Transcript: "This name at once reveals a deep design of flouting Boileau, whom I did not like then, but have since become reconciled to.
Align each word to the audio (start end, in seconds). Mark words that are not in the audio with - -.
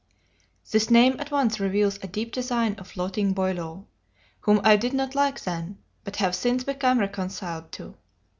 "This 0.71 0.89
name 0.89 1.15
at 1.19 1.29
once 1.29 1.59
reveals 1.59 1.99
a 2.01 2.07
deep 2.07 2.31
design 2.31 2.73
of 2.79 2.87
flouting 2.87 3.33
Boileau, 3.33 3.85
whom 4.39 4.59
I 4.63 4.75
did 4.75 4.93
not 4.93 5.13
like 5.13 5.43
then, 5.43 5.77
but 6.03 6.15
have 6.15 6.33
since 6.33 6.63
become 6.63 6.97
reconciled 6.97 7.71
to. 7.73 7.93